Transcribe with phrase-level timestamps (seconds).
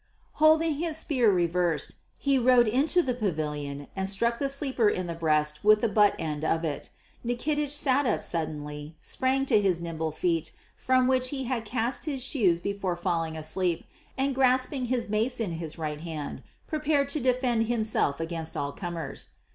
[0.41, 5.13] Holding his spear reversed, he rode into the pavilion and struck the sleeper on the
[5.13, 6.89] breast with the butt end of it.
[7.23, 12.23] Nikitich sat up suddenly, sprang to his nimble feet, from which he had cast his
[12.23, 13.85] shoes before falling asleep,
[14.17, 19.29] and grasping his mace in his right hand prepared to defend himself against all comers.